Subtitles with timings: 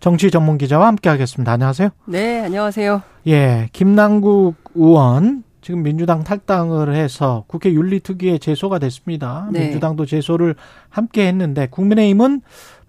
[0.00, 1.52] 정치 전문 기자와 함께 하겠습니다.
[1.52, 1.90] 안녕하세요.
[2.06, 3.02] 네, 안녕하세요.
[3.26, 9.48] 예, 김남국 의원, 지금 민주당 탈당을 해서 국회 윤리특위에 제소가 됐습니다.
[9.52, 9.64] 네.
[9.64, 10.54] 민주당도 제소를
[10.88, 12.40] 함께 했는데, 국민의힘은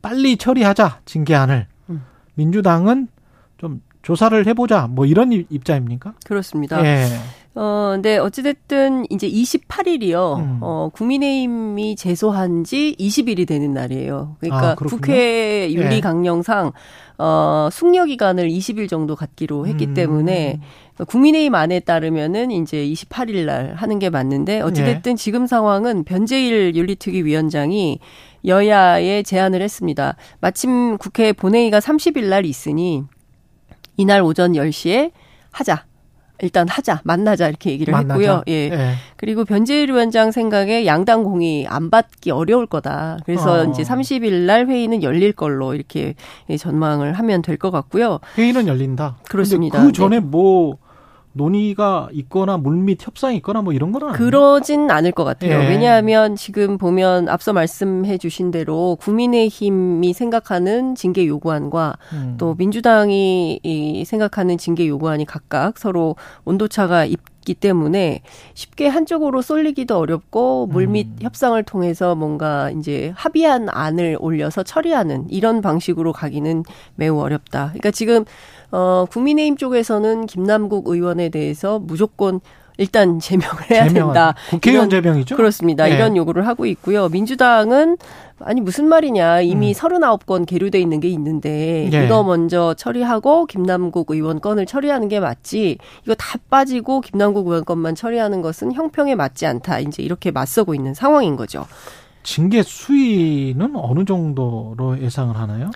[0.02, 1.68] 빨리 처리하자, 징계안을.
[1.90, 2.06] 음.
[2.36, 3.10] 민주당은
[3.58, 6.14] 좀 조사를 해보자, 뭐 이런 입장입니까?
[6.26, 6.84] 그렇습니다.
[6.86, 7.08] 예.
[7.54, 10.38] 어, 근데 어찌됐든 이제 28일이요.
[10.38, 10.60] 음.
[10.62, 14.38] 어, 국민의힘이 제소한 지 20일이 되는 날이에요.
[14.40, 16.00] 그러니까 아, 국회 윤리 예.
[16.00, 16.72] 강령상
[17.18, 19.94] 어, 숙려 기간을 20일 정도 갖기로 했기 음.
[19.94, 20.62] 때문에
[21.08, 25.16] 국민의힘 안에 따르면은 이제 28일 날 하는 게 맞는데 어찌됐든 예.
[25.16, 28.00] 지금 상황은 변재일 윤리특위 위원장이
[28.46, 30.16] 여야에 제안을 했습니다.
[30.40, 33.04] 마침 국회 본회의가 30일 날 있으니
[33.98, 35.12] 이날 오전 10시에
[35.52, 35.91] 하자.
[36.42, 38.14] 일단 하자, 만나자 이렇게 얘기를 만나자.
[38.20, 38.44] 했고요.
[38.48, 38.70] 예.
[38.70, 38.94] 네.
[39.16, 43.18] 그리고 변재일 위원장 생각에 양당 공이 안 받기 어려울 거다.
[43.26, 43.64] 그래서 어.
[43.66, 46.16] 이제 30일 날 회의는 열릴 걸로 이렇게
[46.60, 48.20] 전망을 하면 될 것 같고요.
[48.38, 49.18] 회의는 열린다.
[49.30, 49.84] 그렇습니다.
[49.84, 50.26] 그 전에 네.
[50.26, 50.78] 뭐
[51.34, 55.64] 논의가 있거나 물밑 협상이 있거나 뭐 이런 거는 그러진 않을 것 같아요.
[55.64, 55.70] 예.
[55.70, 62.36] 왜냐하면 지금 보면 앞서 말씀해 주신 대로 국민의힘이 생각하는 징계 요구안과 음.
[62.38, 66.16] 또 민주당이 생각하는 징계 요구안이 각각 서로
[66.46, 67.06] 온도차가
[67.42, 68.22] 있기 때문에
[68.54, 71.18] 쉽게 한쪽으로 쏠리기도 어렵고 물밑 음.
[71.22, 76.64] 협상을 통해서 뭔가 이제 합의한 안을 올려서 처리하는 이런 방식으로 가기는
[76.96, 77.68] 매우 어렵다.
[77.68, 78.26] 그러니까 지금
[78.72, 82.40] 어, 국민의힘 쪽에서는 김남국 의원에 대해서 무조건
[82.82, 84.36] 일단 제명을 해야 제명은, 된다.
[84.50, 85.36] 국회의원 이런, 제명이죠?
[85.38, 85.86] 그렇습니다.
[85.86, 85.96] 네.
[85.96, 87.10] 이런 요구를 하고 있고요.
[87.10, 87.98] 민주당은
[88.44, 89.74] 아니 무슨 말이냐 이미 음.
[89.74, 92.06] 39건 계류돼 있는 게 있는데 네.
[92.06, 97.94] 이거 먼저 처리하고 김남국 의원 건을 처리하는 게 맞지 이거 다 빠지고 김남국 의원 건만
[97.94, 101.68] 처리하는 것은 형평에 맞지 않다 이제 이렇게 맞서고 있는 상황인 거죠.
[102.24, 105.70] 징계 수위는 어느 정도로 예상을 하나요?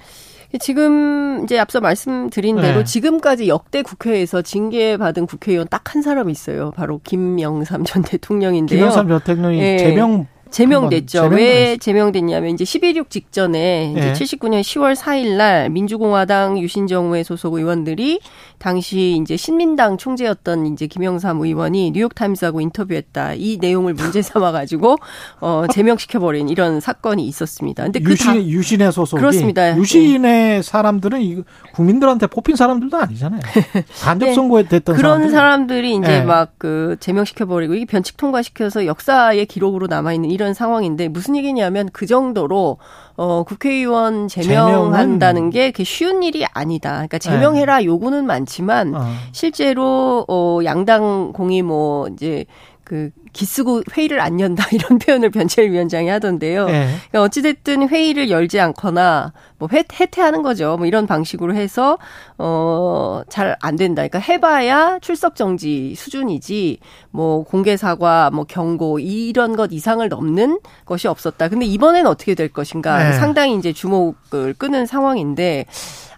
[0.60, 2.84] 지금 이제 앞서 말씀드린 대로 네.
[2.84, 6.72] 지금까지 역대 국회에서 징계받은 국회의원 딱 한 사람 있어요.
[6.72, 8.80] 바로 김영삼 전 대통령인데요.
[8.80, 9.78] 김영삼 전 대통령이 네.
[9.78, 11.26] 제명 제명됐죠.
[11.32, 14.14] 왜 제명됐냐면 이제 11.6 직전에 이제 네.
[14.14, 18.22] 79년 10월 4일 날 민주공화당 유신정우회 소속 의원들이
[18.58, 23.34] 당시 이제 신민당 총재였던 이제 김영삼 의원이 뉴욕타임스하고 인터뷰했다.
[23.34, 24.96] 이 내용을 문제 삼아 가지고
[25.42, 27.84] 어 제명시켜 버린 이런 사건이 있었습니다.
[27.84, 29.76] 근데 그 유신 유신의 소속 그렇습니다.
[29.78, 30.62] 유신의 네.
[30.62, 31.44] 사람들은 이
[31.74, 33.42] 국민들한테 뽑힌 사람들도 아니잖아요.
[34.02, 34.70] 간접 선거에 네.
[34.70, 36.24] 됐던 그런 사람들이 이제 네.
[36.24, 42.06] 막그 제명시켜 버리고 이게 변칙 통과시켜서 역사의 기록으로 남아 있는 이런 상황인데 무슨 얘기냐면 그
[42.06, 42.78] 정도로
[43.18, 46.92] 어, 국회의원 제명한다는 게 그게 쉬운 일이 아니다.
[46.92, 47.86] 그러니까 제명해라 네.
[47.86, 49.06] 요구는 많지만 어.
[49.32, 52.46] 실제로 어, 양당 공이 뭐 이제
[52.86, 56.68] 그 기쓰고 회의를 안 연다 이런 표현을 변철 위원장이 하던데요.
[56.68, 56.88] 네.
[57.10, 60.78] 그러니까 어찌됐든 회의를 열지 않거나 뭐 회, 해태하는 거죠.
[60.78, 61.98] 뭐 이런 방식으로 해서
[62.38, 64.08] 어 잘 안 된다.
[64.08, 66.78] 그러니까 해봐야 출석 정지 수준이지
[67.12, 71.50] 뭐 공개 사과, 뭐 경고 이런 것 이상을 넘는 것이 없었다.
[71.50, 73.14] 근데 이번엔 어떻게 될 것인가 네.
[73.14, 75.66] 상당히 이제 주목을 끄는 상황인데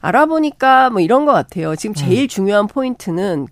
[0.01, 1.75] 알아보니까 뭐 이런 것 같아요.
[1.75, 2.27] 지금 제일 음.
[2.27, 3.47] 중요한 포인트는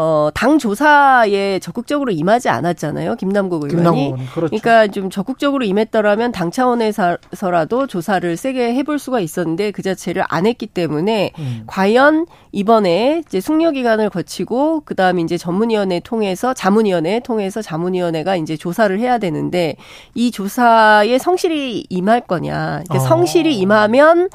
[0.00, 3.16] 어, 당 조사에 적극적으로 임하지 않았잖아요.
[3.16, 3.74] 김남국 의원이.
[3.74, 4.56] 김남국, 그렇죠.
[4.56, 10.68] 그러니까 좀 적극적으로 임했더라면 당 차원에서라도 조사를 세게 해볼 수가 있었는데 그 자체를 안 했기
[10.68, 11.64] 때문에 음.
[11.66, 18.96] 과연 이번에 이제 숙려 기간을 거치고 그다음에 이제 전문위원회 통해서 자문위원회 통해서 자문위원회가 이제 조사를
[19.00, 19.74] 해야 되는데
[20.14, 22.82] 이 조사에 성실히 임할 거냐.
[22.84, 22.98] 그러니까 어.
[23.00, 24.28] 성실히 임하면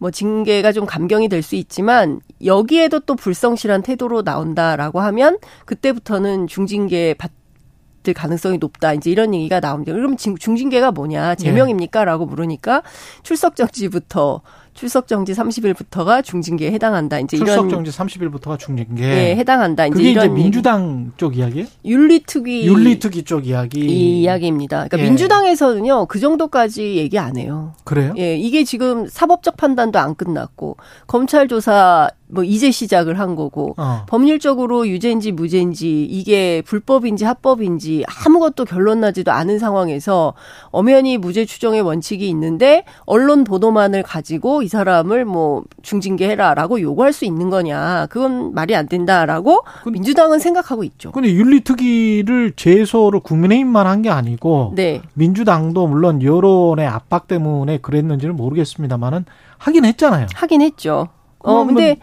[0.00, 7.14] 뭐 징계가 좀 감경이 될 수 있지만 여기에도 또 불성실한 태도로 나온다라고 하면 그때부터는 중징계
[7.14, 8.94] 받을 가능성이 높다.
[8.94, 9.92] 이제 이런 얘기가 나옵니다.
[9.92, 11.34] 그럼 중징계가 뭐냐?
[11.36, 12.04] 제명입니까?
[12.04, 12.82] 라고 물으니까
[13.22, 14.42] 출석 정지부터
[14.74, 17.18] 출석 정지 30일부터가 중징계에 해당한다.
[17.20, 19.02] 이제 출석 정지 30일부터가 중징계.
[19.02, 19.86] 네, 해당한다.
[19.86, 21.10] 이제 그게 이런 이제 민주당 얘기.
[21.16, 21.66] 쪽 이야기예요?
[21.84, 23.80] 윤리특위 윤리특위 쪽 이야기.
[23.80, 24.76] 이 이야기입니다.
[24.88, 25.02] 그러니까 예.
[25.02, 26.06] 민주당에서는요.
[26.06, 27.74] 그 정도까지 얘기 안 해요.
[27.84, 28.14] 그래요?
[28.16, 30.76] 예, 이게 지금 사법적 판단도 안 끝났고
[31.06, 34.04] 검찰 조사 뭐 이제 시작을 한 거고 어.
[34.08, 40.34] 법률적으로 유죄인지 무죄인지 이게 불법인지 합법인지 아무것도 결론 나지도 않은 상황에서
[40.70, 47.48] 엄연히 무죄 추정의 원칙이 있는데 언론 보도만을 가지고 이 사람을 뭐 중징계해라라고 요구할 수 있는
[47.50, 51.12] 거냐 그건 말이 안 된다라고 근, 민주당은 생각하고 있죠.
[51.12, 55.02] 근데 윤리특위를 제소를 국민의힘만 한 게 아니고 네.
[55.12, 59.26] 민주당도 물론 여론의 압박 때문에 그랬는지는 모르겠습니다만은
[59.58, 60.26] 하긴 했잖아요.
[60.34, 61.08] 하긴 했죠.
[61.40, 61.98] 어 근데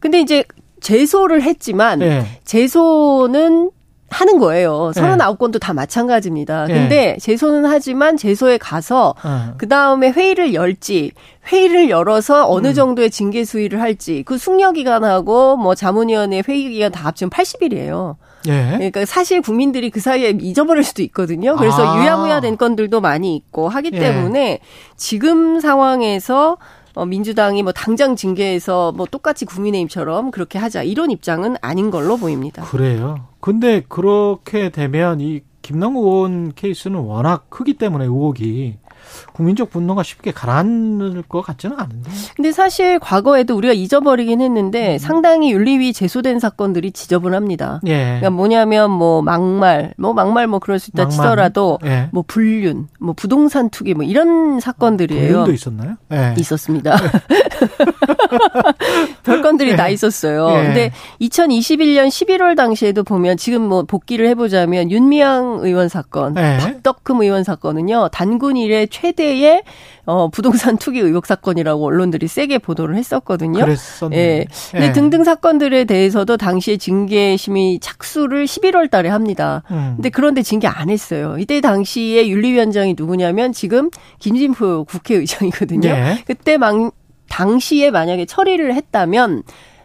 [0.00, 0.44] 근데 이제
[0.80, 2.24] 제소를 했지만 네.
[2.44, 3.70] 제소는
[4.10, 4.90] 하는 거예요.
[4.94, 5.58] 39건도 네.
[5.58, 6.66] 다 마찬가지입니다.
[6.66, 6.74] 네.
[6.74, 9.54] 근데 제소는 하지만 제소에 가서 어.
[9.58, 11.12] 그 다음에 회의를 열지
[11.52, 12.74] 회의를 열어서 어느 음.
[12.74, 18.16] 정도의 징계 수위를 할지 그 숙려 기간하고 뭐 자문위원회 회의 기간 다 합치면 80일이에요.
[18.46, 18.72] 예.
[18.76, 21.56] 그러니까 사실 국민들이 그 사이에 잊어버릴 수도 있거든요.
[21.56, 22.00] 그래서 아.
[22.00, 23.98] 유야무야 된 건들도 많이 있고 하기 예.
[23.98, 24.60] 때문에
[24.96, 26.56] 지금 상황에서
[26.98, 32.64] 어, 민주당이 뭐 당장 징계해서 뭐 똑같이 국민의힘처럼 그렇게 하자 이런 입장은 아닌 걸로 보입니다.
[32.64, 33.28] 그래요.
[33.38, 38.78] 근데 그렇게 되면 이 김남국 의원 케이스는 워낙 크기 때문에 의혹이
[39.32, 42.10] 국민적 분노가 쉽게 가라앉을 것 같지는 않은데.
[42.36, 44.98] 근데 사실 과거에도 우리가 잊어버리긴 했는데 음.
[44.98, 47.80] 상당히 윤리위 제소된 사건들이 지저분합니다.
[47.86, 47.98] 예.
[48.04, 51.16] 그러니까 뭐냐면 뭐 막말, 뭐 막말 뭐 그럴 수 있다 막말.
[51.16, 52.08] 치더라도 예.
[52.12, 55.28] 뭐 불륜, 뭐 부동산 투기 뭐 이런 사건들이에요.
[55.28, 55.96] 불륜도 있었나요?
[56.12, 56.34] 예.
[56.36, 56.96] 있었습니다.
[59.24, 59.76] 별건들이 예.
[59.76, 60.48] 다 있었어요.
[60.50, 60.62] 예.
[60.62, 66.58] 근데 2021년 11월 당시에도 보면 지금 뭐 복귀를 해보자면 윤미향 의원 사건, 예.
[66.58, 69.62] 박덕흠 의원 사건은요 단군 일에 최대의
[70.06, 73.60] 어, 부동산 투기 의혹 사건이라고 언론들이 세게 보도를 했었거든요.
[73.60, 74.16] 그랬었네.
[74.16, 74.46] 예.
[74.70, 74.92] 근데 예.
[74.92, 79.62] 등등 사건들에 대해서도 당시에 징계심의 착수를 11월 달에 합니다.
[79.70, 79.94] 음.
[79.96, 81.36] 근데 그런데 징계 안 했어요.
[81.38, 85.88] 이때 당시에 윤리위원장이 누구냐면 지금 김진표 국회의장이거든요.
[85.88, 86.24] 예.
[86.26, 86.92] 그때 막
[87.28, 89.42] 당시에 만약에 처리를 했다면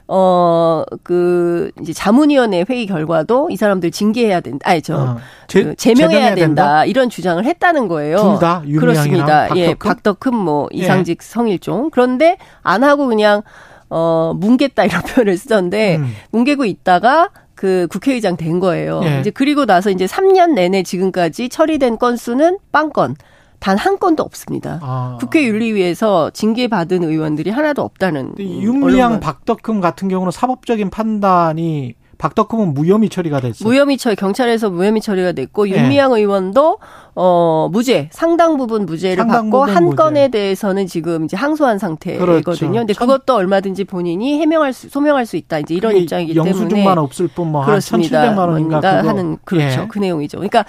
[0.07, 4.69] 어, 그, 이제 자문위원회 회의 결과도 이 사람들 징계해야 된다.
[4.69, 5.17] 아니, 저, 어,
[5.47, 6.35] 제, 그 제명해야 된다.
[6.35, 6.85] 된다.
[6.85, 8.17] 이런 주장을 했다는 거예요.
[8.17, 9.47] 둘 다 그렇습니다.
[9.47, 9.59] 박덕흠?
[9.59, 10.77] 예, 박덕흠 뭐, 예.
[10.79, 11.25] 이상직 예.
[11.25, 11.89] 성일종.
[11.91, 13.41] 그런데 안 하고 그냥,
[13.89, 16.13] 어, 뭉갰다 이런 표현을 쓰던데, 음.
[16.31, 19.01] 뭉개고 있다가 그 국회의장 된 거예요.
[19.05, 19.19] 예.
[19.21, 23.15] 이제 그리고 나서 이제 3년 내내 지금까지 처리된 건수는 빵건.
[23.63, 24.80] 단 한 건도 없습니다.
[24.81, 25.18] 아.
[25.21, 28.33] 국회 윤리위에서 징계받은 의원들이 하나도 없다는.
[28.38, 33.68] 윤미향 박덕흠 같은 경우는 사법적인 판단이 박덕흠은 무혐의 처리가 됐어요.
[33.68, 35.71] 무혐의 처리 경찰에서 무혐의 처리가 됐고 네.
[35.71, 36.77] 윤미향 의원도
[37.15, 39.95] 어 무죄 상당 부분 무죄를 상당 받고 부분 한 무죄.
[39.95, 42.42] 건에 대해서는 지금 이제 항소한 상태거든요.
[42.44, 42.71] 그렇죠.
[42.71, 45.60] 근데 그것도 얼마든지 본인이 해명할 수 소명할 수 있다.
[45.60, 48.24] 이제 이런 입장이기 때문에 영수증만 없을 뿐뭐 그렇습니다.
[48.24, 49.81] 1,700만 원인가 하는 그렇죠.
[49.81, 49.88] 예.
[49.89, 50.38] 그 내용이죠.
[50.38, 50.65] 그러니까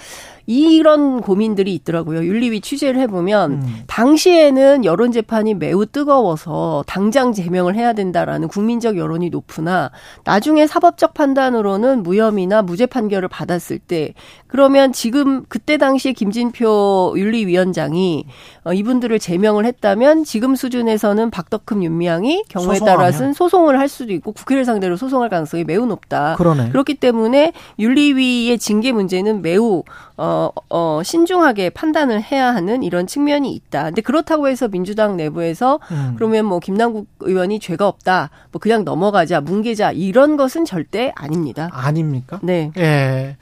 [0.47, 2.23] 이런 고민들이 있더라고요.
[2.23, 3.83] 윤리위 취재를 해보면 음.
[3.87, 9.91] 당시에는 여론 재판이 매우 뜨거워서 당장 제명을 해야 된다라는 국민적 여론이 높으나
[10.23, 14.13] 나중에 사법적 판단으로는 무혐의나 무죄 판결을 받았을 때
[14.47, 18.25] 그러면 지금 그때 당시에 김진표 윤리위원장이
[18.63, 24.63] 어, 이분들을 제명을 했다면 지금 수준에서는 박덕흠 윤미향이 경우에 따라서는 소송을 할 수도 있고 국회를
[24.63, 26.35] 상대로 소송할 가능성이 매우 높다.
[26.37, 26.69] 그러네.
[26.69, 29.83] 그렇기 때문에 윤리위의 징계 문제는 매우
[30.17, 30.34] 어,
[30.69, 33.85] 어, 신중하게 판단을 해야 하는 이런 측면이 있다.
[33.85, 36.13] 근데 그렇다고 해서 민주당 내부에서 음.
[36.15, 38.29] 그러면 뭐 김남국 의원이 죄가 없다.
[38.51, 41.69] 뭐 그냥 넘어가자, 뭉개자 이런 것은 절대 아닙니다.
[41.71, 42.39] 아닙니까?
[42.43, 42.71] 네.
[42.77, 43.37] 예.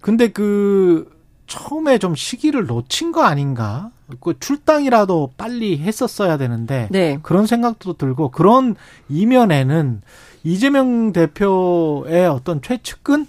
[0.00, 1.10] 근데 그
[1.46, 3.90] 처음에 좀 시기를 놓친 거 아닌가?
[4.20, 7.18] 그 출당이라도 빨리 했었어야 되는데 네.
[7.22, 8.76] 그런 생각도 들고 그런
[9.08, 10.02] 이면에는
[10.44, 13.26] 이재명 대표의 어떤 최측근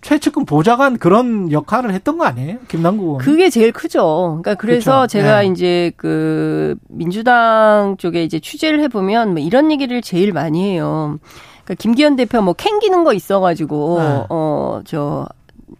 [0.00, 2.58] 최측근 보좌관 그런 역할을 했던 거 아니에요?
[2.68, 4.40] 김남국 그게 제일 크죠.
[4.42, 5.06] 그러니까 그래서 그렇죠.
[5.08, 5.46] 제가 네.
[5.48, 11.18] 이제 그 민주당 쪽에 이제 취재를 해보면 뭐 이런 얘기를 제일 많이 해요.
[11.64, 14.24] 그러니까 김기현 대표 뭐 캥기는 거 있어가지고 네.
[14.28, 15.26] 어저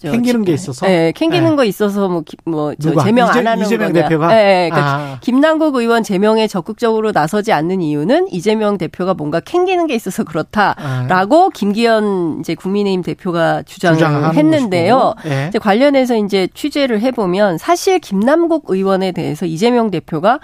[0.01, 1.57] 캥기는 게 있어서 네, 캥기는 네.
[1.57, 4.03] 거 있어서 뭐 뭐저 제명 이재, 안 하는 이재명 거냐.
[4.05, 5.19] 대표가 네, 네, 그러니까 아.
[5.21, 11.49] 김남국 의원 제명에 적극적으로 나서지 않는 이유는 이재명 대표가 뭔가 캥기는 게 있어서 그렇다라고 아.
[11.55, 15.15] 김기현 이제 국민의힘 대표가 주장을 했는데요.
[15.25, 15.47] 네.
[15.49, 20.41] 이제 관련해서 이제 취재를 해 보면 사실 김남국 의원에 대해서 이재명 대표가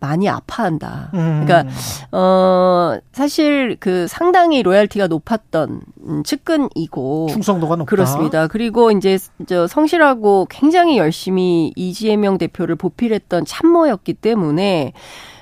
[0.00, 1.10] 많이 아파한다.
[1.14, 1.44] 음.
[1.44, 1.72] 그러니까
[2.12, 7.90] 어 사실 그 상당히 로얄티가 높았던 음, 측근이고 충성도가 높다.
[7.90, 8.46] 그렇습니다.
[8.46, 14.92] 그리고 이제 저 성실하고 굉장히 열심히 이재명 대표를 보필했던 참모였기 때문에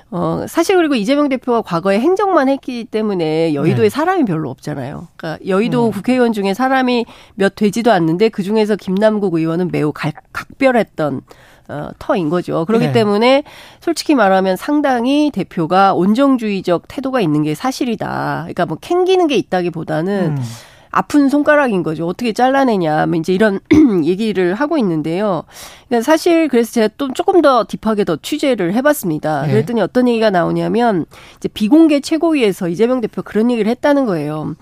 [0.09, 3.89] 어, 사실 그리고 이재명 대표가 과거에 행정만 했기 때문에 여의도에 네.
[3.89, 5.07] 사람이 별로 없잖아요.
[5.17, 5.91] 그러니까 여의도 음.
[5.91, 11.21] 국회의원 중에 사람이 몇 되지도 않는데 그 중에서 김남국 의원은 매우 각, 각별했던
[11.69, 12.65] 어, 터인 거죠.
[12.65, 12.91] 그렇기 네.
[12.93, 13.43] 때문에
[13.81, 18.39] 솔직히 말하면 상당히 대표가 온정주의적 태도가 있는 게 사실이다.
[18.43, 20.43] 그러니까 뭐 캥기는 게 있다기보다는 음.
[20.91, 22.07] 아픈 손가락인 거죠.
[22.07, 23.05] 어떻게 잘라내냐.
[23.07, 23.59] 뭐 이제 이런
[24.05, 25.43] 얘기를 하고 있는데요.
[25.87, 29.43] 그러니까 사실 그래서 제가 또 조금 더 딥하게 더 취재를 해봤습니다.
[29.43, 29.51] 네.
[29.51, 31.05] 그랬더니 어떤 얘기가 나오냐면
[31.35, 34.55] 이제 비공개 최고위에서 이재명 대표 그런 얘기를 했다는 거예요.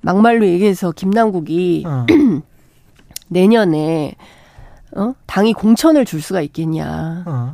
[0.00, 2.06] 막말로 얘기해서 김남국이 어.
[3.28, 4.16] 내년에
[4.96, 5.14] 어?
[5.26, 7.24] 당이 공천을 줄 수가 있겠냐.
[7.26, 7.52] 어.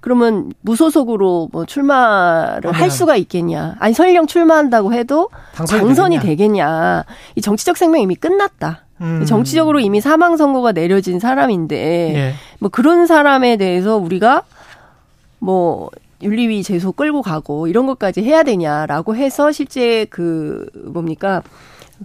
[0.00, 3.76] 그러면 무소속으로 뭐 출마를 할 수가 있겠냐.
[3.78, 7.04] 아니 설령 출마한다고 해도 당선이, 되겠냐.
[7.34, 8.84] 이 정치적 생명 이미 끝났다.
[9.00, 9.24] 음.
[9.26, 12.34] 정치적으로 이미 사망 선고가 내려진 사람인데 예.
[12.58, 14.42] 뭐 그런 사람에 대해서 우리가
[15.38, 15.90] 뭐
[16.22, 21.42] 윤리위 제소 끌고 가고 이런 것까지 해야 되냐라고 해서 실제 그 뭡니까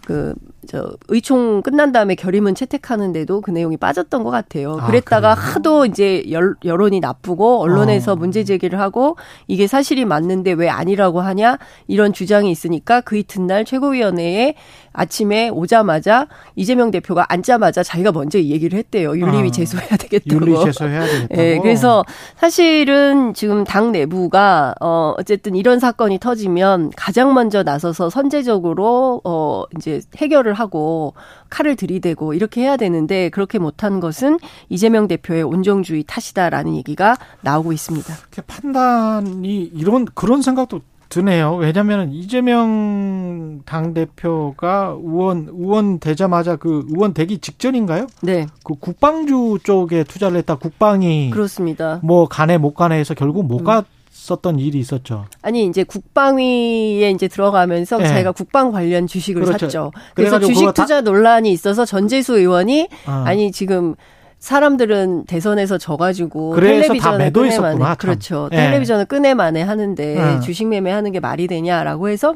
[0.06, 0.34] 그,
[0.68, 4.78] 저, 의총 끝난 다음에 결의문 채택하는데도 그 내용이 빠졌던 것 같아요.
[4.80, 8.16] 아, 그랬다가 아, 하도 이제 열, 여론이 나쁘고 언론에서 어.
[8.16, 9.18] 문제 제기를 하고
[9.48, 14.56] 이게 사실이 맞는데 왜 아니라고 하냐 이런 주장이 있으니까 그 이튿날 최고위원회에
[14.94, 19.18] 아침에 오자마자 이재명 대표가 앉자마자 자기가 먼저 이 얘기를 했대요.
[19.18, 20.46] 윤리위 아, 제소해야 되겠다고.
[20.46, 21.36] 윤리 제소해야 되겠다고.
[21.36, 22.06] 네, 그래서
[22.38, 30.02] 사실은 지금 당 내부가 어 어쨌든 이런 사건이 터지면 가장 먼저 나서서 선제적으로 어 이제
[30.18, 31.14] 해결을 하고
[31.50, 38.14] 칼을 들이대고 이렇게 해야 되는데 그렇게 못한 것은 이재명 대표의 온정주의 탓이다라는 얘기가 나오고 있습니다.
[38.48, 40.82] 판단이 이런 그런 생각도
[41.14, 41.58] 드네요.
[41.58, 48.08] 왜냐하면 이재명 당 대표가 의원 의원 되자마자 그 의원 되기 직전인가요?
[48.24, 48.48] 네.
[48.64, 50.56] 그 국방주 쪽에 투자를 했다.
[50.56, 52.00] 국방이 그렇습니다.
[52.02, 53.64] 뭐 간에 못 간에 해서 결국 못 음.
[53.64, 53.86] 갔
[54.30, 55.26] 었던 일이 있었죠.
[55.42, 58.08] 아니 이제 국방위에 이제 들어가면서 네.
[58.08, 59.66] 자기가 국방 관련 주식을 그렇죠.
[59.66, 59.92] 샀죠.
[60.14, 63.12] 그래서 주식 투자 논란이 있어서 전재수 의원이 어.
[63.26, 63.96] 아니 지금
[64.40, 68.50] 사람들은 대선에서 져가지고 텔레비전을 끄내만해 그렇죠.
[68.52, 68.58] 네.
[68.58, 70.40] 텔레비전을 끄내만해 하는데 네.
[70.42, 72.36] 주식 매매하는 게 말이 되냐라고 해서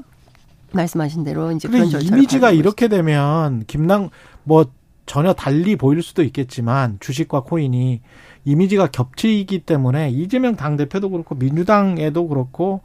[0.71, 4.09] 말씀하신 대로 이제 그런 절차를 이미지가 이렇게 되면 김남
[4.43, 4.65] 뭐
[5.05, 8.01] 전혀 달리 보일 수도 있겠지만 주식과 코인이
[8.47, 12.79] 이미지가 겹치기 때문에 이재명 당 대표도 그렇고 민주당에도 그렇고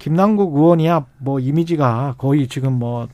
[0.00, 3.06] 김남국 의원이야 뭐 이미지가 거의 지금 뭐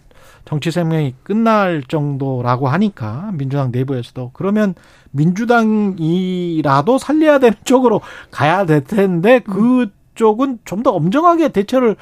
[0.47, 4.75] 정치 생명이 끝날 정도라고 하니까 민주당 내부에서도 그러면
[5.11, 8.01] 민주당이라도 살려야 되는 쪽으로
[8.31, 11.97] 가야 될 텐데 그 쪽은 좀 더 엄정하게 대처를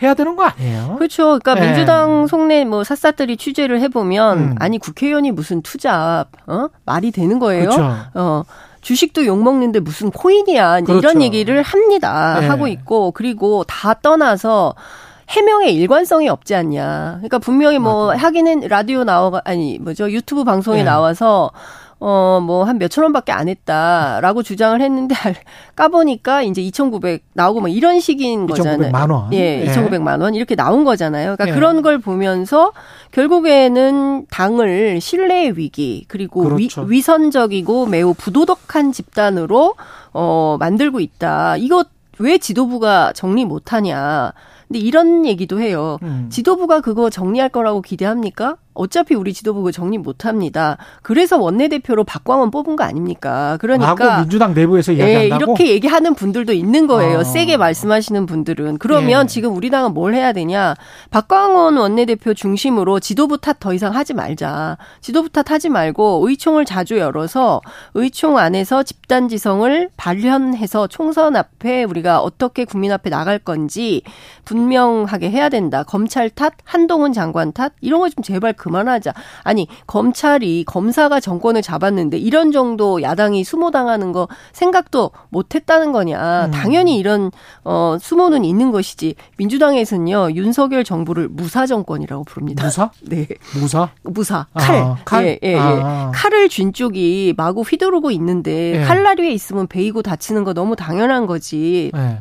[0.00, 0.94] 해야 되는 거 아니에요?
[0.96, 1.40] 그렇죠.
[1.40, 1.66] 그러니까 네.
[1.66, 4.54] 민주당 속내 뭐 샅샅들이 취재를 해보면 음.
[4.60, 7.70] 아니 국회의원이 무슨 투자 어 말이 되는 거예요?
[7.70, 7.96] 그렇죠.
[8.14, 8.44] 어
[8.80, 10.98] 주식도 욕 먹는데 무슨 코인이야 그렇죠.
[10.98, 12.38] 이런 얘기를 합니다.
[12.40, 12.46] 네.
[12.46, 14.74] 하고 있고 그리고 다 떠나서
[15.30, 17.16] 해명의 일관성이 없지 않냐.
[17.18, 18.26] 그러니까 분명히 뭐 맞아.
[18.26, 20.84] 하기는 라디오 나와 아니 뭐죠 유튜브 방송에 네.
[20.84, 21.50] 나와서
[22.00, 25.14] 어, 뭐, 한 몇천 원밖에 안 했다라고 주장을 했는데,
[25.74, 28.92] 까보니까 이제 2,900 나오고 뭐 이런 식인 거잖아요.
[28.92, 29.32] 2,900만 원.
[29.32, 30.34] 예, 2,900만 원.
[30.34, 31.34] 이렇게 나온 거잖아요.
[31.36, 31.52] 그러니까 예.
[31.52, 32.72] 그런 걸 보면서
[33.10, 36.82] 결국에는 당을 신뢰의 위기, 그리고 그렇죠.
[36.82, 39.74] 위, 위선적이고 매우 부도덕한 집단으로,
[40.12, 41.56] 어, 만들고 있다.
[41.56, 41.84] 이거
[42.20, 44.32] 왜 지도부가 정리 못하냐.
[44.68, 45.98] 근데 이런 얘기도 해요.
[46.02, 46.28] 음.
[46.30, 48.56] 지도부가 그거 정리할 거라고 기대합니까?
[48.74, 50.76] 어차피 우리 지도부 그 정리 못 합니다.
[51.02, 53.56] 그래서 원내대표로 박광원 뽑은 거 아닙니까?
[53.60, 57.20] 그러니까 민주당 내부에서 예, 이야기한다고 예, 이렇게 얘기하는 분들도 있는 거예요.
[57.20, 57.24] 아.
[57.24, 58.78] 세게 말씀하시는 분들은.
[58.78, 59.26] 그러면 예.
[59.26, 60.76] 지금 우리 당은 뭘 해야 되냐?
[61.10, 64.78] 박광원 원내대표 중심으로 지도부 탓 더 이상 하지 말자.
[65.00, 67.60] 지도부 탓 하지 말고 의총을 자주 열어서
[67.94, 74.02] 의총 안에서 집단 지성을 발현해서 총선 앞에 우리가 어떻게 국민 앞에 나갈 건지
[74.44, 75.82] 분 명하게 해야 된다.
[75.82, 79.14] 검찰 탓, 한동훈 장관 탓 이런 거 좀 제발 그 그만하자.
[79.44, 86.46] 아니 검찰이 검사가 정권을 잡았는데 이런 정도 야당이 수모당하는 거 생각도 못했다는 거냐.
[86.46, 86.50] 음.
[86.50, 87.30] 당연히 이런
[87.64, 89.14] 어 수모는 있는 것이지.
[89.38, 92.64] 민주당에서는요 윤석열 정부를 무사 정권이라고 부릅니다.
[92.64, 92.90] 무사?
[93.08, 93.26] 네.
[93.58, 93.88] 무사?
[94.02, 94.46] 무사.
[94.54, 94.76] 칼.
[94.76, 95.24] 아, 칼.
[95.24, 95.58] 예, 예, 예.
[95.58, 96.12] 아.
[96.14, 98.84] 칼을 쥔 쪽이 마구 휘두르고 있는데 예.
[98.84, 101.90] 칼날 위에 있으면 베이고 다치는 거 너무 당연한 거지.
[101.96, 102.18] 예.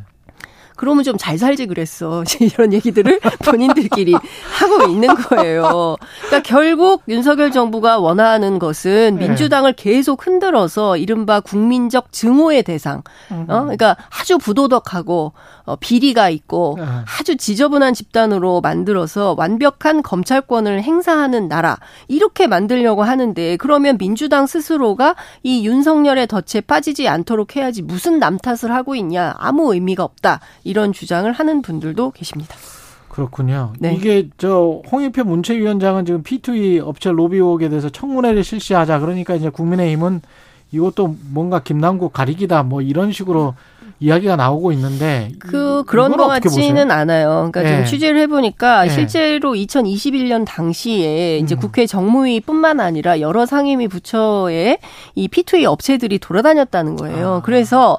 [0.77, 2.23] 그러면 좀 잘 살지 그랬어.
[2.39, 5.97] 이런 얘기들을 본인들끼리 하고 있는 거예요.
[6.27, 9.27] 그러니까 결국 윤석열 정부가 원하는 것은 네.
[9.27, 13.01] 민주당을 계속 흔들어서 이른바 국민적 증오의 대상.
[13.29, 13.45] 어?
[13.63, 15.33] 그러니까 아주 부도덕하고
[15.65, 16.85] 어, 비리가 있고 네.
[17.19, 21.77] 아주 지저분한 집단으로 만들어서 완벽한 검찰권을 행사하는 나라.
[22.07, 28.73] 이렇게 만들려고 하는데 그러면 민주당 스스로가 이 윤석열의 덫에 빠지지 않도록 해야지 무슨 남 탓을
[28.73, 29.35] 하고 있냐.
[29.37, 30.39] 아무 의미가 없다.
[30.67, 32.55] 이런 주장을 하는 분들도 계십니다.
[33.09, 33.73] 그렇군요.
[33.79, 33.95] 네.
[33.95, 38.99] 이게 저 홍익표 문체위원장은 지금 P2E 업체 로비 의혹에 대해서 청문회를 실시하자.
[38.99, 40.21] 그러니까 이제 국민의힘은
[40.71, 43.55] 이것도 뭔가 김남국 가리기다 뭐 이런 식으로
[43.99, 47.49] 이야기가 나오고 있는데 그 그런 것 같지는 않아요.
[47.51, 47.77] 그러니까 네.
[47.77, 48.89] 좀 취재를 해보니까 네.
[48.89, 51.59] 실제로 2021년 당시에 이제 음.
[51.59, 54.77] 국회 정무위뿐만 아니라 여러 상임위 부처에
[55.15, 57.35] 이 P2A 업체들이 돌아다녔다는 거예요.
[57.35, 57.41] 아.
[57.41, 57.97] 그래서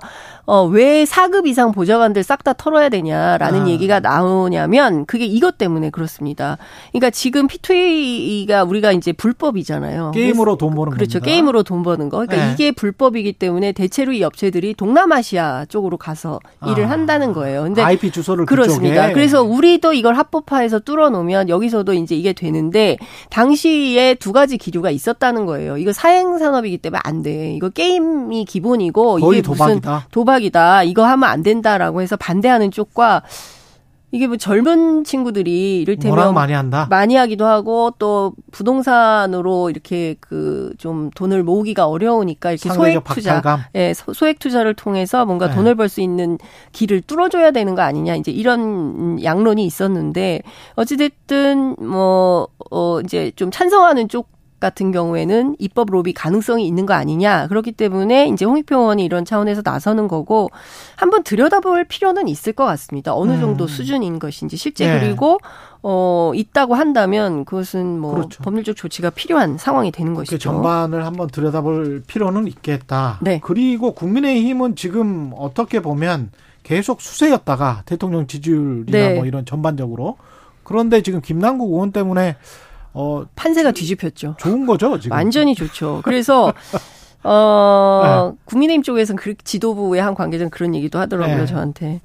[0.50, 3.68] 어, 왜 4급 이상 보좌관들 싹 다 털어야 되냐라는 아.
[3.68, 6.56] 얘기가 나오냐면 그게 이것 때문에 그렇습니다.
[6.92, 10.12] 그러니까 지금 P2A가 우리가 이제 불법이잖아요.
[10.12, 11.18] 게임으로 돈 버는 그렇죠.
[11.18, 11.26] 겁니다.
[11.26, 12.18] 게임으로 돈 버는 거.
[12.18, 12.52] 그러니까 네.
[12.54, 16.70] 이게 불법이기 때문에 대체로 이 업체들이 동남아시아 쪽으로 가서 아.
[16.70, 17.64] 일을 한다는 거예요.
[17.64, 19.02] 근데 IP 주소를 그렇습니다.
[19.02, 19.12] 그쪽에.
[19.12, 22.96] 그래서 우리도 이걸 합법화해서 뚫어 놓으면 여기서도 이제 이게 되는데
[23.30, 25.76] 당시에 두 가지 기류가 있었다는 거예요.
[25.76, 27.52] 이거 사행 산업이기 때문에 안 돼.
[27.54, 29.42] 이거 게임이 기본이고 이게.
[29.48, 30.84] 무슨 도박 도박이다.
[30.84, 33.22] 이거 하면 안 된다라고 해서 반대하는 쪽과
[34.10, 36.86] 이게 뭐 젊은 친구들이 이를테면 많이 한다.
[36.88, 43.42] 많이 하기도 하고 또 부동산으로 이렇게 그 좀 돈을 모으기가 어려우니까 이렇게 소액 투자,
[43.74, 45.54] 예, 소액 투자를 통해서 뭔가 네.
[45.56, 46.38] 돈을 벌 수 있는
[46.72, 50.42] 길을 뚫어줘야 되는 거 아니냐 이제 이런 양론이 있었는데
[50.76, 54.28] 어찌됐든 뭐 어 이제 좀 찬성하는 쪽
[54.60, 57.46] 같은 경우에는 입법 로비 가능성이 있는 거 아니냐.
[57.48, 60.50] 그렇기 때문에 이제 홍익표 의원이 이런 차원에서 나서는 거고
[60.96, 63.14] 한번 들여다볼 필요는 있을 것 같습니다.
[63.14, 63.68] 어느 정도 음.
[63.68, 65.00] 수준인 것인지 실제 네.
[65.00, 65.38] 그리고
[65.82, 68.42] 어 있다고 한다면 그것은 뭐 그렇죠.
[68.42, 70.38] 법률적 조치가 필요한 상황이 되는 것이죠.
[70.38, 73.18] 전반을 한번 들여다볼 필요는 있겠다.
[73.22, 73.40] 네.
[73.42, 76.30] 그리고 국민의힘은 지금 어떻게 보면
[76.64, 79.14] 계속 수세였다가 대통령 지지율이나 네.
[79.14, 80.16] 뭐 이런 전반적으로
[80.64, 82.36] 그런데 지금 김남국 의원 때문에
[83.00, 84.34] 어 판세가 뒤집혔죠.
[84.38, 85.16] 좋은 거죠, 지금.
[85.16, 86.00] 완전히 좋죠.
[86.02, 86.52] 그래서
[87.22, 88.38] 어 네.
[88.44, 91.46] 국민의힘 쪽에서는 그 지도부의 한 관계자는 그런 얘기도 하더라고요, 네.
[91.46, 92.00] 저한테.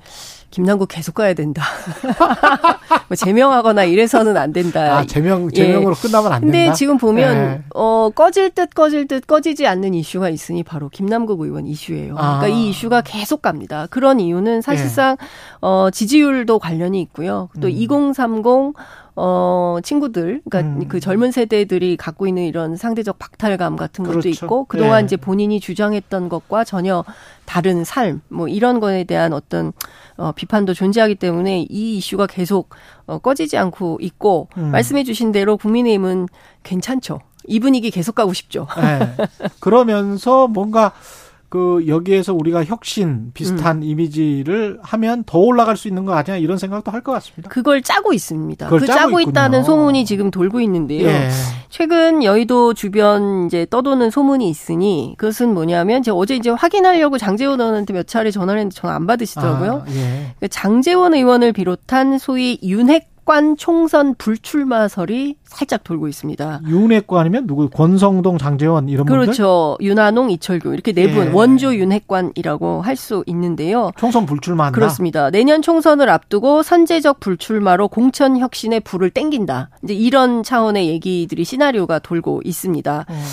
[0.53, 1.63] 김남국 계속 가야 된다.
[3.09, 4.99] 뭐 제명하거나 이래서는 안 된다.
[4.99, 6.01] 아, 제명, 제명으로 예.
[6.07, 6.57] 끝나면 안 된다.
[6.57, 7.61] 근데 지금 보면, 네.
[7.73, 12.15] 어, 꺼질 듯 꺼질 듯 꺼지지 않는 이슈가 있으니 바로 김남국 의원 이슈예요.
[12.19, 12.37] 아.
[12.37, 13.87] 그러니까 이 이슈가 계속 갑니다.
[13.89, 15.27] 그런 이유는 사실상, 네.
[15.61, 17.49] 어, 지지율도 관련이 있고요.
[17.59, 17.71] 또 음.
[17.71, 18.75] 2030,
[19.15, 20.87] 어, 친구들, 그러니까 음.
[20.87, 24.45] 그 젊은 세대들이 갖고 있는 이런 상대적 박탈감 같은 것도 그렇죠.
[24.45, 25.05] 있고, 그동안 예.
[25.05, 27.03] 이제 본인이 주장했던 것과 전혀
[27.45, 29.71] 다른 삶, 뭐 이런 거에 대한 어떤
[30.17, 32.69] 어, 비판도 존재하기 때문에 이 이슈가 계속
[33.05, 34.71] 어, 꺼지지 않고 있고, 음.
[34.71, 36.27] 말씀해 주신 대로 국민의힘은
[36.63, 37.19] 괜찮죠.
[37.45, 38.67] 이 분위기 계속 가고 싶죠.
[38.77, 39.27] 네.
[39.59, 40.93] 그러면서 뭔가
[41.53, 43.83] 그 여기에서 우리가 혁신 비슷한 음.
[43.83, 47.47] 이미지를 하면 더 올라갈 수 있는 거 아니야 이런 생각도 할 것 같습니다.
[47.47, 48.69] 그걸 짜고 있습니다.
[48.69, 51.07] 그 짜고, 짜고 있다는 소문이 지금 돌고 있는데요.
[51.07, 51.29] 예.
[51.69, 57.93] 최근 여의도 주변 이제 떠도는 소문이 있으니 그것은 뭐냐면 제가 어제 이제 확인하려고 장재원 의원한테
[57.93, 59.83] 몇 차례 전화를 했는데 전화 안 받으시더라고요.
[59.85, 59.93] 아, 예.
[59.93, 66.61] 그러니까 장재원 의원을 비롯한 소위 윤핵 윤핵관 총선 불출마설이 살짝 돌고 있습니다.
[66.67, 67.69] 윤핵관이면 누구?
[67.69, 69.25] 권성동, 장재원 이런 분들?
[69.25, 69.77] 그렇죠.
[69.81, 71.31] 윤한홍, 이철규 이렇게 네분 예.
[71.31, 73.91] 원조 윤핵관이라고 할 수 있는데요.
[73.97, 74.75] 총선 불출마한다.
[74.75, 75.31] 그렇습니다.
[75.31, 79.71] 내년 총선을 앞두고 선제적 불출마로 공천 혁신의 불을 땡긴다.
[79.83, 83.05] 이제 이런 차원의 얘기들이 시나리오가 돌고 있습니다.
[83.09, 83.23] 음.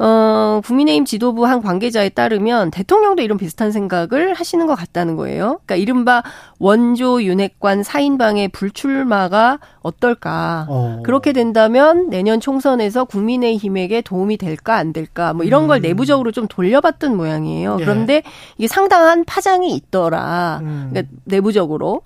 [0.00, 5.60] 어, 국민의힘 지도부 한 관계자에 따르면 대통령도 이런 비슷한 생각을 하시는 것 같다는 거예요.
[5.64, 6.22] 그러니까 이른바
[6.58, 10.66] 원조 윤핵관 사인방의 불출마가 어떨까.
[10.68, 11.00] 어.
[11.04, 15.82] 그렇게 된다면 내년 총선에서 국민의힘에게 도움이 될까 안 될까 뭐 이런 걸 음.
[15.82, 17.76] 내부적으로 좀 돌려봤던 모양이에요.
[17.80, 17.84] 예.
[17.84, 18.22] 그런데
[18.58, 20.60] 이게 상당한 파장이 있더라.
[20.62, 20.88] 음.
[20.90, 22.02] 그러니까 내부적으로.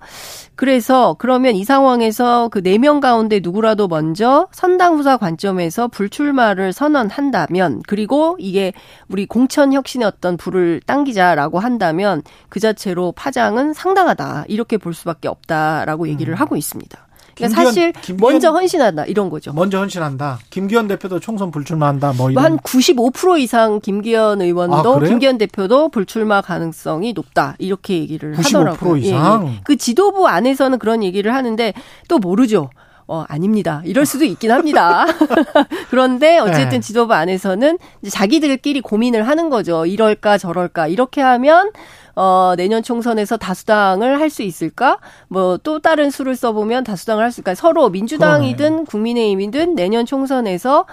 [0.55, 7.78] 그래서 그러면 이 상황에서 그 네 명 가운데 누구라도 먼저 선당 후사 관점에서 불출마를 선언한다면
[7.87, 8.73] 그리고 이게
[9.07, 14.45] 우리 공천 혁신의 어떤 불을 당기자라고 한다면 그 자체로 파장은 상당하다.
[14.47, 16.35] 이렇게 볼 수밖에 없다라고 얘기를 음.
[16.35, 17.09] 하고 있습니다.
[17.39, 19.53] 그러니까 김기현, 사실 김기현, 먼저 헌신한다 이런 거죠.
[19.53, 20.39] 먼저 헌신한다.
[20.49, 22.13] 김기현 대표도 총선 불출마한다.
[22.13, 22.57] 뭐 이런.
[22.57, 28.97] 한95% 이상 김기현 의원도 아, 김기현 대표도 불출마 가능성이 높다 이렇게 얘기를 95% 하더라고요.
[28.97, 29.47] 이상.
[29.47, 29.59] 예, 예.
[29.63, 31.73] 그 지도부 안에서는 그런 얘기를 하는데
[32.07, 32.69] 또 모르죠.
[33.11, 33.81] 어, 아닙니다.
[33.85, 35.05] 이럴 수도 있긴 합니다.
[35.89, 36.79] 그런데 어쨌든 네.
[36.79, 39.87] 지도부 안에서는 자기들끼리 고민을 하는 거죠.
[39.87, 40.87] 이럴까 저럴까.
[40.87, 41.71] 이렇게 하면
[42.15, 44.99] 어, 내년 총선에서 다수당을 할 수 있을까?
[45.27, 47.55] 뭐 또 다른 수를 써보면 다수당을 할 수 있을까?
[47.55, 50.85] 서로 민주당이든 국민의힘이든 내년 총선에서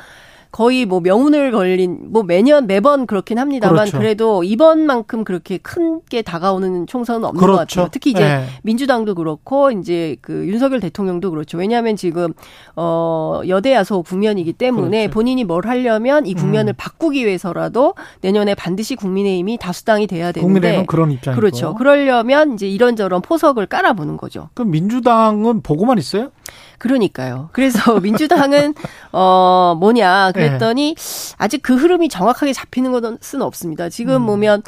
[0.56, 3.98] 거의 뭐 명운을 걸린 뭐 매년 매번 그렇긴 합니다만 그렇죠.
[3.98, 7.56] 그래도 이번만큼 그렇게 큰 게 다가오는 총선은 없는 그렇죠.
[7.56, 7.88] 것 같아요.
[7.90, 8.46] 특히 이제 네.
[8.62, 11.58] 민주당도 그렇고 이제 그 윤석열 대통령도 그렇죠.
[11.58, 12.32] 왜냐하면 지금
[12.76, 15.14] 어 여대 야소 국면이기 때문에 그렇죠.
[15.14, 16.76] 본인이 뭘 하려면 이 국면을 음.
[16.76, 21.74] 바꾸기 위해서라도 내년에 반드시 국민의힘이 다수당이 돼야 되는데 국민의힘은 그런 입장이고 그렇죠.
[21.74, 24.50] 그러려면 이제 이런저런 포석을 깔아보는 거죠.
[24.54, 26.30] 그럼 민주당은 보고만 있어요?
[26.78, 27.48] 그러니까요.
[27.52, 28.74] 그래서 민주당은
[29.12, 31.34] 어 뭐냐 그 랬더니 네.
[31.38, 33.88] 아직 그 흐름이 정확하게 잡히는 것은 없습니다.
[33.88, 34.26] 지금 음.
[34.26, 34.62] 보면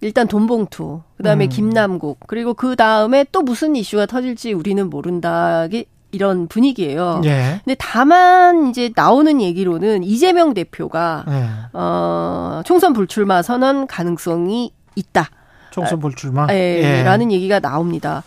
[0.00, 1.48] 일단 돈봉투, 그다음에 음.
[1.48, 5.66] 김남국, 그리고 그 다음에 또 무슨 이슈가 터질지 우리는 모른다.
[6.12, 7.22] 이런 분위기예요.
[7.24, 7.60] 예.
[7.64, 11.48] 근데 다만 이제 나오는 얘기로는 이재명 대표가 예.
[11.72, 15.28] 어 총선 불출마 선언 가능성이 있다.
[15.72, 16.46] 총선 불출마?
[16.50, 17.02] 예, 예.
[17.02, 18.22] 라는 얘기가 나옵니다.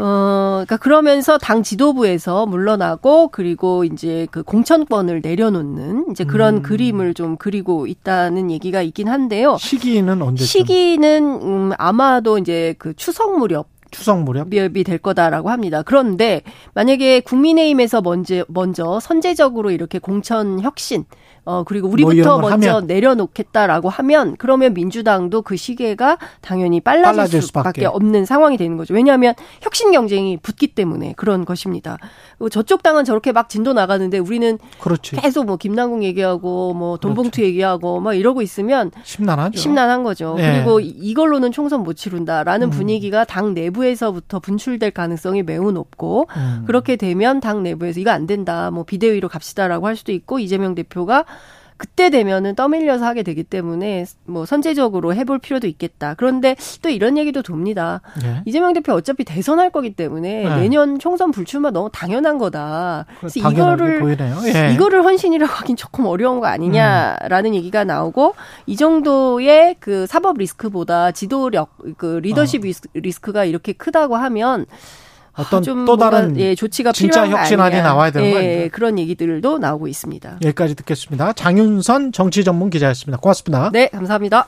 [0.00, 6.62] 어, 그러니까 그러면서 당 지도부에서 물러나고 그리고 이제 그 공천권을 내려놓는 이제 그런 음.
[6.62, 9.56] 그림을 좀 그리고 있다는 얘기가 있긴 한데요.
[9.58, 10.44] 시기는 언제?
[10.44, 15.82] 시기는 음, 아마도 이제 그 추석 무렵 추석 무렵이 될 거다라고 합니다.
[15.82, 16.42] 그런데
[16.74, 21.04] 만약에 국민의힘에서 먼저 먼저 선제적으로 이렇게 공천 혁신
[21.44, 22.86] 어 그리고 우리부터 뭐 먼저 하면.
[22.86, 28.92] 내려놓겠다라고 하면 그러면 민주당도 그 시계가 당연히 빨라질, 빨라질 수밖에 없는 상황이 되는 거죠.
[28.92, 31.96] 왜냐하면 혁신 경쟁이 붙기 때문에 그런 것입니다.
[32.50, 35.16] 저쪽 당은 저렇게 막 진도 나가는데 우리는 그렇지.
[35.16, 37.42] 계속 뭐 김남국 얘기하고 뭐 돈봉투 그렇죠.
[37.42, 39.58] 얘기하고 막 이러고 있으면 심란하죠.
[39.58, 40.34] 심란한 거죠.
[40.36, 40.56] 네.
[40.56, 42.70] 그리고 이걸로는 총선 못 치른다라는 음.
[42.70, 46.64] 분위기가 당 내부 에서부터 분출될 가능성이 매우 높고 음.
[46.66, 48.70] 그렇게 되면 당 내부에서 이거 안 된다.
[48.70, 51.24] 뭐 비대위로 갑시다라고 할 수도 있고 이재명 대표가
[51.80, 56.12] 그때 되면은 떠밀려서 하게 되기 때문에 뭐 선제적으로 해볼 필요도 있겠다.
[56.12, 58.02] 그런데 또 이런 얘기도 돕니다.
[58.22, 58.42] 예.
[58.44, 60.48] 이재명 대표 어차피 대선할 거기 때문에 예.
[60.60, 63.06] 내년 총선 불출마 너무 당연한 거다.
[63.18, 64.18] 그래서 이거를
[64.54, 64.74] 예.
[64.74, 67.54] 이거를 헌신이라고 하긴 조금 어려운 거 아니냐라는 음.
[67.54, 68.34] 얘기가 나오고
[68.66, 72.90] 이 정도의 그 사법 리스크보다 지도력 그 리더십 어.
[72.92, 74.66] 리스크가 이렇게 크다고 하면
[75.40, 80.38] 어떤 또 다른 예, 조치가 진짜 혁신안이 나와야 되는 예, 그런 얘기들도 나오고 있습니다.
[80.42, 81.32] 여기까지 듣겠습니다.
[81.32, 83.18] 장윤선 정치 전문 기자였습니다.
[83.18, 83.70] 고맙습니다.
[83.72, 84.38] 네, 감사합니다.